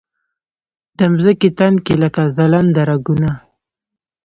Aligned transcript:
د 0.97 0.99
مځکې 1.13 1.49
تن 1.59 1.73
کې 1.85 1.93
لکه 2.03 2.21
ځلنده 2.35 2.83
رګونه 2.89 3.31